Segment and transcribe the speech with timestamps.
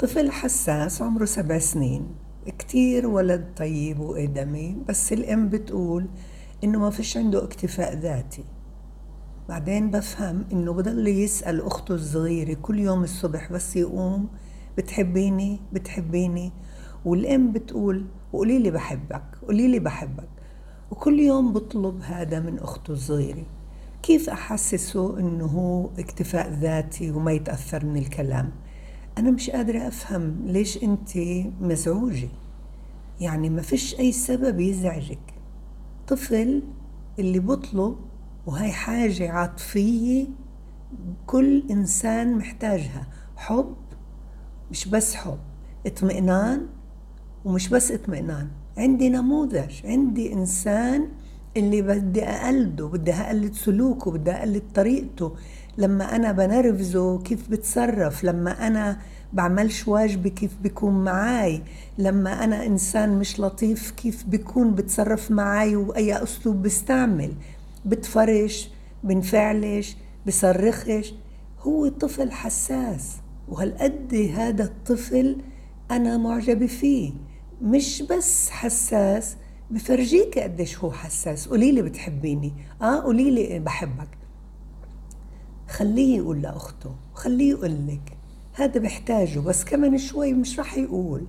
[0.00, 2.06] طفل حساس عمره سبع سنين.
[2.58, 6.06] كتير ولد طيب وإدمي بس الأم بتقول
[6.64, 8.44] إنه ما فيش عنده اكتفاء ذاتي.
[9.48, 14.28] بعدين بفهم إنه بضل يسأل أخته الصغيرة كل يوم الصبح بس يقوم
[14.78, 16.52] بتحبيني؟ بتحبيني؟
[17.04, 20.28] والأم بتقول قولي لي بحبك قولي لي بحبك.
[20.90, 23.46] وكل يوم بطلب هذا من أخته الصغيرة.
[24.02, 28.50] كيف أحسسه إنه هو اكتفاء ذاتي وما يتأثر من الكلام؟
[29.18, 31.10] أنا مش قادرة أفهم ليش أنت
[31.60, 32.28] مزعوجة.
[33.20, 35.34] يعني ما فيش أي سبب يزعجك.
[36.08, 36.62] طفل
[37.18, 37.96] اللي بطلب
[38.46, 40.26] وهي حاجة عاطفية
[41.26, 43.06] كل إنسان محتاجها.
[43.36, 43.74] حب
[44.70, 45.38] مش بس حب
[45.86, 46.66] اطمئنان
[47.44, 48.48] ومش بس اطمئنان.
[48.78, 51.08] عندي نموذج عندي إنسان
[51.56, 55.36] اللي بدي أقلده بدي أقلد سلوكه بدي أقلد طريقته.
[55.78, 58.98] لما أنا بنرفزه كيف بتصرف لما أنا
[59.32, 61.62] بعملش واجبي كيف بيكون معاي
[61.98, 67.32] لما أنا إنسان مش لطيف كيف بيكون بتصرف معاي وأي أسلوب بستعمل
[67.84, 68.68] بتفرش
[69.04, 71.14] بنفعلش بصرخش.
[71.60, 73.16] هو طفل حساس
[73.48, 75.36] وهالقد هذا الطفل
[75.90, 77.12] أنا معجبة فيه.
[77.62, 79.36] مش بس حساس
[79.70, 81.48] بفرجيك قديش هو حساس.
[81.48, 82.52] قولي لي بتحبيني.
[82.82, 84.08] آه قولي لي بحبك.
[85.80, 88.16] خليه يقول لأخته خليه يقول لك
[88.54, 91.26] هذا بحتاجه بس كمان شوي مش رح يقول.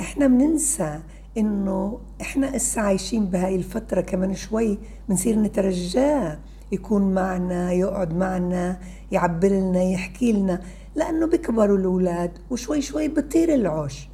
[0.00, 1.00] إحنا بننسى
[1.38, 6.38] إنه إحنا اسا عايشين بهاي الفترة كمان شوي بنصير نترجاه
[6.72, 8.80] يكون معنا يقعد معنا
[9.12, 10.62] يعبر لنا يحكي لنا
[10.96, 14.08] لأنه بيكبروا الأولاد وشوي شوي بطير العش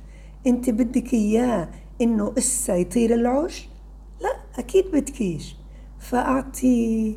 [0.46, 1.68] أنت بدك إياه
[2.00, 3.68] إنه إسا يطير العش
[4.20, 5.56] لا أكيد بدكيش
[5.98, 7.14] فاعطيه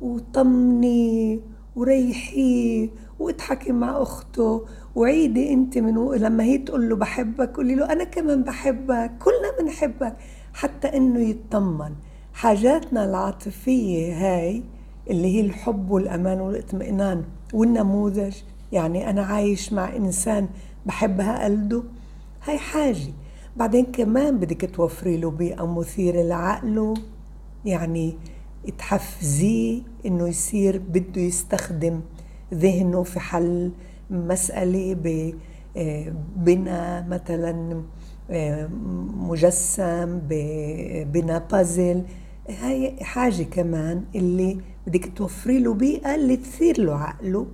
[0.00, 1.40] وطمني
[1.78, 6.14] وريحيه واضحكي مع أخته وعيدي أنت من و...
[6.14, 10.16] لما هي تقول له بحبك قولي له أنا كمان بحبك كلنا بنحبك
[10.54, 11.94] حتى إنه يطمن
[12.32, 14.62] حاجاتنا العاطفية هاي
[15.10, 17.24] اللي هي الحب والأمان والإطمئنان
[17.54, 18.36] والنموذج
[18.72, 20.48] يعني أنا عايش مع إنسان
[20.86, 21.82] بحبها قلده
[22.44, 23.12] هاي حاجة.
[23.56, 26.94] بعدين كمان بدك توفري له بيئة مثيرة لعقله
[27.64, 28.14] يعني
[28.78, 32.00] تحفزيه إنه يصير بده يستخدم
[32.54, 33.72] ذهنه في حل
[34.10, 34.96] مسألة
[35.76, 37.82] ببناء مثلا
[39.16, 42.02] مجسم ببناء بازل
[42.48, 47.46] هاي حاجة كمان اللي بدك توفري له بيئة اللي تثير له عقله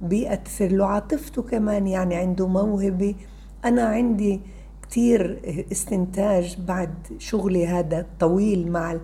[0.00, 1.86] بيئة تثير له عاطفته كمان.
[1.86, 3.14] يعني عنده موهبة.
[3.64, 4.40] أنا عندي
[4.82, 5.40] كتير
[5.72, 8.98] استنتاج بعد شغلي هذا الطويل مع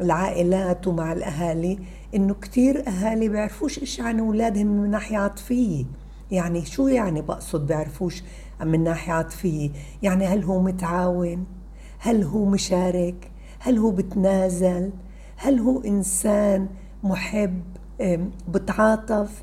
[0.00, 1.78] العائلات ومع الأهالي
[2.14, 5.84] إنه كتير أهالي بيعرفوش إيش عن أولادهم من ناحية عاطفية
[6.30, 8.22] يعني شو يعني بقصد بيعرفوش
[8.64, 9.70] من ناحية عاطفية
[10.02, 11.46] يعني هل هو متعاون؟
[11.98, 14.90] هل هو مشارك؟ هل هو بتنازل؟
[15.36, 16.68] هل هو إنسان
[17.02, 17.62] محب؟
[18.48, 19.42] بتعاطف؟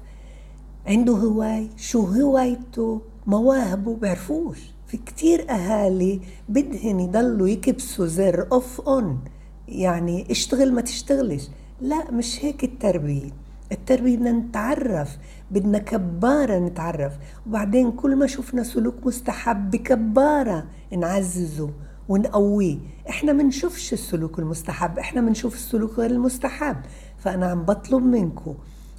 [0.87, 4.59] عنده هواي؟ شو هوايته؟ مواهبه؟ بيعرفوش.
[4.87, 9.19] في كتير أهالي بدهن يضلوا يكبسوا زر أوف أون
[9.67, 11.49] يعني اشتغل ما تشتغلش.
[11.81, 13.31] لا مش هيك التربية.
[13.71, 15.17] التربية بدنا نتعرف
[15.51, 17.13] بدنا كبارة نتعرف.
[17.47, 20.65] وبعدين كل ما شفنا سلوك مستحب بكبارة
[20.97, 21.69] نعززه
[22.09, 22.77] ونقويه.
[23.09, 26.77] إحنا منشوفش السلوك المستحب إحنا منشوف السلوك غير المستحب.
[27.17, 28.55] فأنا عم بطلب منكم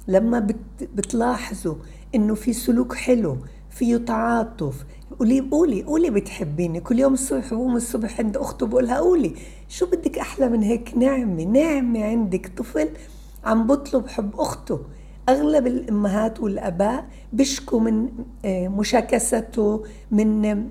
[0.07, 1.75] لما بت بتلاحظوا
[2.15, 3.37] إنه في سلوك حلو
[3.79, 4.85] فيه تعاطف.
[5.19, 6.79] قولي قولي قولي بتحبيني.
[6.79, 9.33] كل يوم الصبح بقوم الصبح عند أخته بقولها قولي
[9.67, 12.51] شو بدك أحلى من هيك؟ نعمة نعمة عندك.
[12.57, 12.89] طفل
[13.43, 14.79] عم بطلب حب أخته.
[15.29, 18.09] أغلب الأمهات والأباء بيشكوا من
[18.45, 20.69] مشاكسته من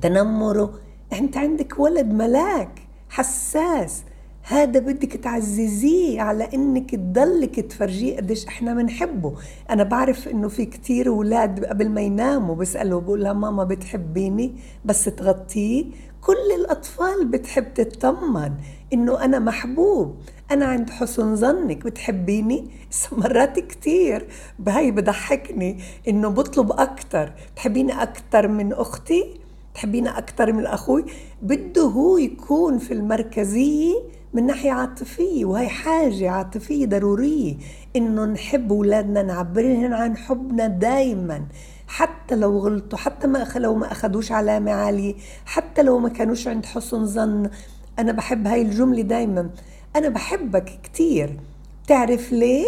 [0.00, 0.74] تنمره.
[1.12, 4.02] أنت عندك ولد ملاك حساس.
[4.48, 9.34] هذا بدك تعززيه على إنك تضلك تفرجيه قديش إحنا بنحبه
[9.70, 14.54] أنا بعرف إنه في كتير أولاد قبل ما يناموا بيسالوا بقول لها ماما بتحبيني؟
[14.84, 15.84] بس تغطيه.
[16.20, 18.52] كل الأطفال بتحب تطمن
[18.92, 20.16] إنه أنا محبوب.
[20.50, 22.70] أنا عند حسن ظنك بتحبيني؟
[23.18, 24.28] مرات كتير.
[24.58, 25.78] بهي بضحكني
[26.08, 27.32] إنه بطلب أكتر.
[27.54, 29.40] بتحبيني أكتر من أختي؟
[29.72, 31.04] بتحبيني أكتر من أخوي؟
[31.42, 37.56] بده هو يكون في المركزية من ناحية عاطفية وهي حاجة عاطفية ضرورية
[37.96, 41.44] إنه نحب أولادنا نعبرهم عن حبنا دايما.
[41.86, 45.14] حتى لو غلطوا حتى ما لو ما أخدوش علامة عالية
[45.44, 47.50] حتى لو ما كانوش عند حسن ظن.
[47.98, 49.50] أنا بحب هاي الجملة دايما.
[49.96, 51.40] أنا بحبك كتير.
[51.86, 52.66] تعرف ليه؟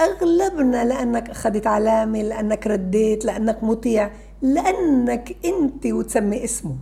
[0.00, 4.10] أغلبنا لأنك أخذت علامة لأنك رديت لأنك مطيع
[4.42, 6.76] لأنك أنت وتسمي اسمه.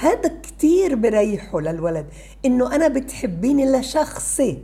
[0.00, 2.06] هذا كتير بريحه للولد
[2.44, 4.58] إنه أنا بتحبيني لشخصي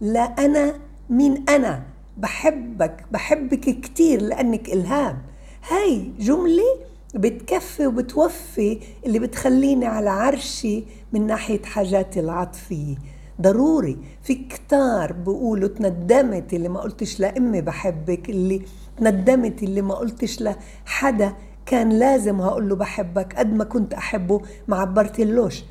[0.00, 0.74] لا أنا
[1.10, 1.82] مين أنا.
[2.16, 5.22] بحبك بحبك كتير لأنك إلهام.
[5.70, 6.78] هاي جملة
[7.14, 12.96] بتكفي وبتوفي اللي بتخليني على عرشي من ناحية حاجاتي العاطفية.
[13.40, 13.98] ضروري.
[14.22, 18.62] في كتار بيقولوا تندمت اللي ما قلتش لأمي بحبك اللي
[18.98, 21.32] تندمت اللي ما قلتش لحدا.
[21.66, 25.64] كان لازم هقول له بحبك قد ما كنت أحبه ما عبرتلوش.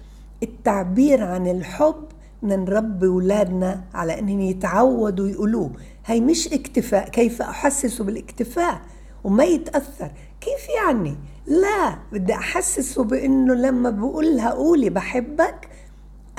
[0.44, 2.06] التعبير عن الحب
[2.44, 5.72] نربي أولادنا على أنهم يتعودوا يقولوه.
[6.06, 8.82] هي مش اكتفاء كيف أحسسه بالاكتفاء؟
[9.24, 10.12] وما يتأثر.
[10.42, 11.16] كيف يعني؟
[11.48, 15.70] لا بدي أحسسه بأنه لما بقولها قولي بحبك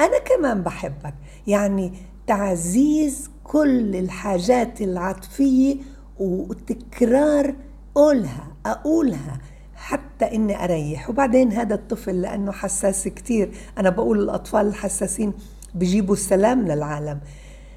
[0.01, 1.15] أنا كمان بحبك.
[1.47, 1.93] يعني
[2.27, 5.77] تعزيز كل الحاجات العاطفية
[6.19, 7.55] وتكرار
[7.95, 8.52] قولها.
[8.67, 9.39] أقولها
[9.75, 11.11] حتى إني أريح.
[11.11, 13.53] وبعدين هذا الطفل لأنه حساس كتير.
[13.79, 15.33] أنا بقول الأطفال الحساسين
[15.75, 17.21] بجيبوا السلام للعالم.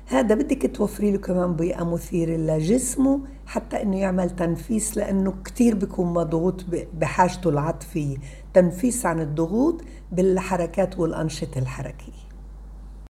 [0.08, 6.14] هذا بدك توفري له كمان بيئة مثيرة لجسمه حتى إنه يعمل تنفيس لأنه كتير بيكون
[6.14, 8.18] مضغوط بحاجته العاطفية.
[8.54, 12.25] تنفيس عن الضغوط بالحركات والأنشطة الحركية.